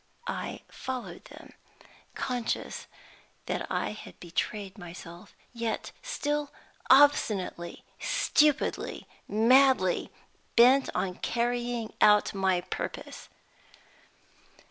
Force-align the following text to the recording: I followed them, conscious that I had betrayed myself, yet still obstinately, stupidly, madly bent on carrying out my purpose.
I 0.25 0.61
followed 0.67 1.25
them, 1.25 1.53
conscious 2.15 2.87
that 3.45 3.69
I 3.69 3.91
had 3.91 4.19
betrayed 4.19 4.75
myself, 4.75 5.35
yet 5.53 5.91
still 6.01 6.51
obstinately, 6.89 7.83
stupidly, 7.99 9.05
madly 9.27 10.11
bent 10.55 10.89
on 10.95 11.19
carrying 11.19 11.93
out 12.01 12.33
my 12.33 12.61
purpose. 12.61 13.29